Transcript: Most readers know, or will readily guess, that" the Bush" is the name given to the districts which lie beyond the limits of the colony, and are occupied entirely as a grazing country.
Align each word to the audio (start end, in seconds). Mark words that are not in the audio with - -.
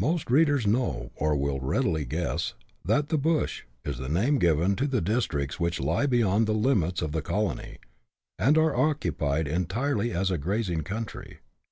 Most 0.00 0.28
readers 0.28 0.66
know, 0.66 1.12
or 1.14 1.36
will 1.36 1.60
readily 1.60 2.04
guess, 2.04 2.54
that" 2.84 3.08
the 3.10 3.16
Bush" 3.16 3.62
is 3.84 3.96
the 3.98 4.08
name 4.08 4.40
given 4.40 4.74
to 4.74 4.88
the 4.88 5.00
districts 5.00 5.60
which 5.60 5.78
lie 5.78 6.04
beyond 6.04 6.48
the 6.48 6.52
limits 6.52 7.00
of 7.00 7.12
the 7.12 7.22
colony, 7.22 7.78
and 8.40 8.58
are 8.58 8.74
occupied 8.74 9.46
entirely 9.46 10.10
as 10.10 10.32
a 10.32 10.36
grazing 10.36 10.82
country. 10.82 11.38